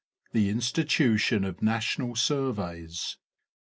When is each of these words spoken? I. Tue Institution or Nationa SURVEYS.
I. 0.33 0.39
Tue 0.39 0.49
Institution 0.49 1.45
or 1.45 1.53
Nationa 1.61 2.15
SURVEYS. 2.17 3.17